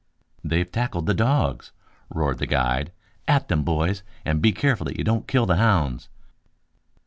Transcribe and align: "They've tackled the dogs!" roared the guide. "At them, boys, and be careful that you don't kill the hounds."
"They've 0.43 0.71
tackled 0.71 1.05
the 1.05 1.13
dogs!" 1.13 1.71
roared 2.09 2.39
the 2.39 2.47
guide. 2.47 2.91
"At 3.27 3.49
them, 3.49 3.61
boys, 3.61 4.01
and 4.25 4.41
be 4.41 4.51
careful 4.51 4.85
that 4.85 4.97
you 4.97 5.03
don't 5.03 5.27
kill 5.27 5.45
the 5.45 5.57
hounds." 5.57 6.09